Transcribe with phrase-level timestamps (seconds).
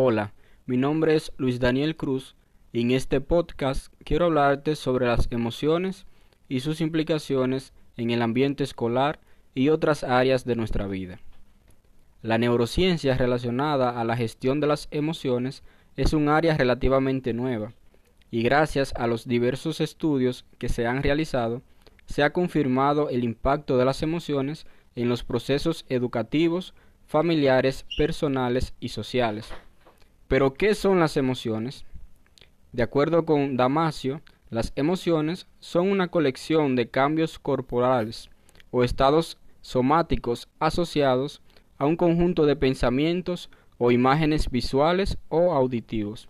[0.00, 0.32] Hola,
[0.64, 2.36] mi nombre es Luis Daniel Cruz
[2.72, 6.06] y en este podcast quiero hablarte sobre las emociones
[6.48, 9.18] y sus implicaciones en el ambiente escolar
[9.56, 11.18] y otras áreas de nuestra vida.
[12.22, 15.64] La neurociencia relacionada a la gestión de las emociones
[15.96, 17.72] es un área relativamente nueva
[18.30, 21.60] y gracias a los diversos estudios que se han realizado
[22.06, 26.72] se ha confirmado el impacto de las emociones en los procesos educativos,
[27.04, 29.52] familiares, personales y sociales.
[30.28, 31.84] Pero, ¿qué son las emociones?
[32.72, 38.30] De acuerdo con Damasio, las emociones son una colección de cambios corporales
[38.70, 41.40] o estados somáticos asociados
[41.78, 46.28] a un conjunto de pensamientos o imágenes visuales o auditivos.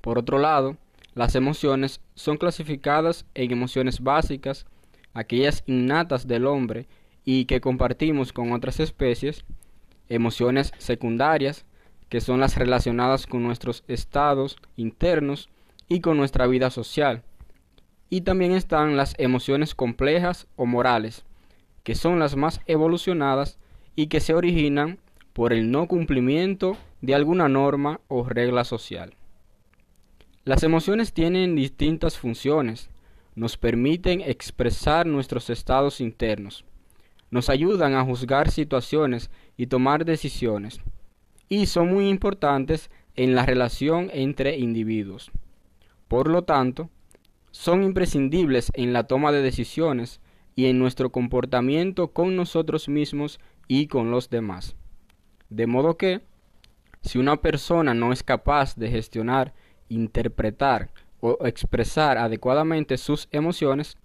[0.00, 0.76] Por otro lado,
[1.14, 4.64] las emociones son clasificadas en emociones básicas,
[5.12, 6.86] aquellas innatas del hombre
[7.24, 9.44] y que compartimos con otras especies,
[10.08, 11.66] emociones secundarias,
[12.10, 15.48] que son las relacionadas con nuestros estados internos
[15.88, 17.22] y con nuestra vida social.
[18.10, 21.24] Y también están las emociones complejas o morales,
[21.84, 23.58] que son las más evolucionadas
[23.94, 24.98] y que se originan
[25.32, 29.14] por el no cumplimiento de alguna norma o regla social.
[30.44, 32.90] Las emociones tienen distintas funciones,
[33.36, 36.64] nos permiten expresar nuestros estados internos,
[37.30, 40.80] nos ayudan a juzgar situaciones y tomar decisiones,
[41.50, 45.30] y son muy importantes en la relación entre individuos.
[46.08, 46.88] Por lo tanto,
[47.50, 50.20] son imprescindibles en la toma de decisiones
[50.54, 54.76] y en nuestro comportamiento con nosotros mismos y con los demás.
[55.48, 56.22] De modo que,
[57.02, 59.52] si una persona no es capaz de gestionar,
[59.88, 63.98] interpretar o expresar adecuadamente sus emociones,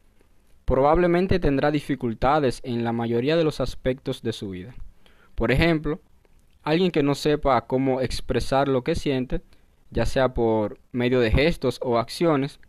[0.65, 4.73] probablemente tendrá dificultades en la mayoría de los aspectos de su vida.
[5.35, 6.02] Por ejemplo,
[6.66, 9.41] alguien que no sepa cómo expresar lo que siente,
[9.91, 12.59] ya sea por medio de gestos o acciones,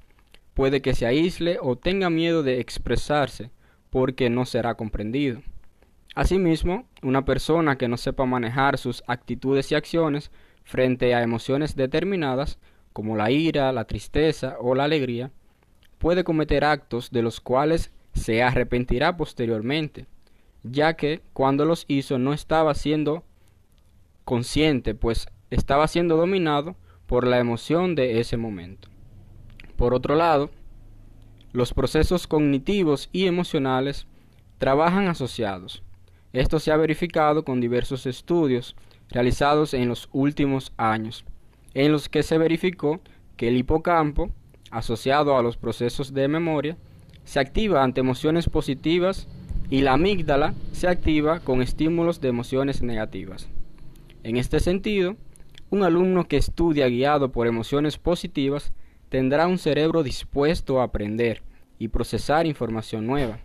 [0.54, 3.50] puede que se aísle o tenga miedo de expresarse
[3.90, 5.40] porque no será comprendido.
[6.14, 10.30] Asimismo, una persona que no sepa manejar sus actitudes y acciones
[10.64, 12.58] frente a emociones determinadas,
[12.92, 15.30] como la ira, la tristeza o la alegría,
[15.98, 20.06] puede cometer actos de los cuales se arrepentirá posteriormente,
[20.62, 23.24] ya que cuando los hizo no estaba siendo
[24.26, 26.76] consciente, pues estaba siendo dominado
[27.06, 28.88] por la emoción de ese momento.
[29.76, 30.50] Por otro lado,
[31.52, 34.06] los procesos cognitivos y emocionales
[34.58, 35.82] trabajan asociados.
[36.34, 38.76] Esto se ha verificado con diversos estudios
[39.08, 41.24] realizados en los últimos años,
[41.72, 43.00] en los que se verificó
[43.38, 44.30] que el hipocampo
[44.70, 46.76] asociado a los procesos de memoria,
[47.24, 49.26] se activa ante emociones positivas
[49.70, 53.48] y la amígdala se activa con estímulos de emociones negativas.
[54.26, 55.14] En este sentido,
[55.70, 58.72] un alumno que estudia guiado por emociones positivas
[59.08, 61.44] tendrá un cerebro dispuesto a aprender
[61.78, 63.38] y procesar información nueva.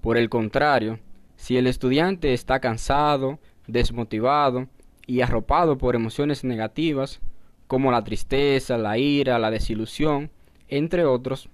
[0.00, 0.98] Por el contrario,
[1.36, 3.38] si el estudiante está cansado,
[3.68, 4.66] desmotivado
[5.06, 7.20] y arropado por emociones negativas,
[7.68, 10.32] como la tristeza, la ira, la desilusión,
[10.66, 11.48] entre otros,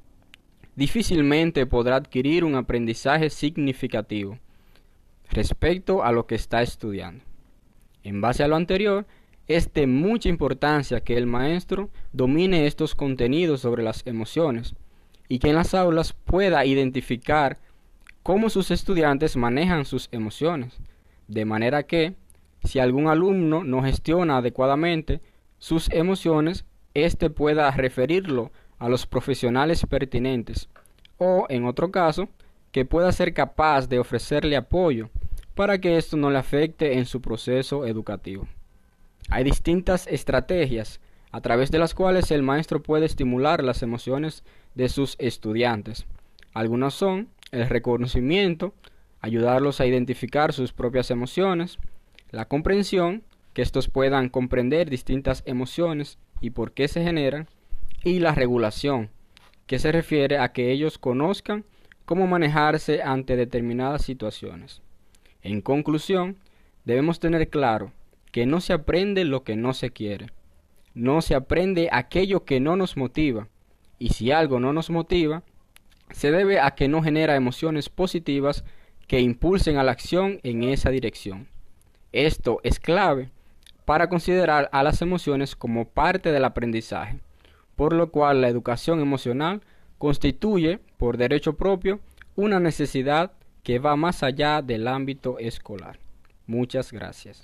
[0.76, 4.38] difícilmente podrá adquirir un aprendizaje significativo
[5.28, 7.31] respecto a lo que está estudiando.
[8.04, 9.06] En base a lo anterior,
[9.48, 14.74] es de mucha importancia que el maestro domine estos contenidos sobre las emociones
[15.28, 17.58] y que en las aulas pueda identificar
[18.22, 20.78] cómo sus estudiantes manejan sus emociones,
[21.28, 22.14] de manera que,
[22.64, 25.20] si algún alumno no gestiona adecuadamente
[25.58, 26.64] sus emociones,
[26.94, 30.68] éste pueda referirlo a los profesionales pertinentes
[31.18, 32.28] o, en otro caso,
[32.70, 35.10] que pueda ser capaz de ofrecerle apoyo
[35.54, 38.46] para que esto no le afecte en su proceso educativo.
[39.28, 44.88] Hay distintas estrategias a través de las cuales el maestro puede estimular las emociones de
[44.88, 46.06] sus estudiantes.
[46.52, 48.74] Algunas son el reconocimiento,
[49.20, 51.78] ayudarlos a identificar sus propias emociones,
[52.30, 53.22] la comprensión,
[53.54, 57.48] que estos puedan comprender distintas emociones y por qué se generan,
[58.04, 59.10] y la regulación,
[59.66, 61.64] que se refiere a que ellos conozcan
[62.04, 64.82] cómo manejarse ante determinadas situaciones.
[65.42, 66.36] En conclusión,
[66.84, 67.92] debemos tener claro
[68.30, 70.26] que no se aprende lo que no se quiere,
[70.94, 73.48] no se aprende aquello que no nos motiva,
[73.98, 75.42] y si algo no nos motiva,
[76.10, 78.64] se debe a que no genera emociones positivas
[79.06, 81.48] que impulsen a la acción en esa dirección.
[82.12, 83.30] Esto es clave
[83.84, 87.20] para considerar a las emociones como parte del aprendizaje
[87.76, 89.62] por lo cual la educación emocional
[89.98, 92.00] constituye, por derecho propio,
[92.36, 95.98] una necesidad que va más allá del ámbito escolar.
[96.46, 97.42] Muchas gracias.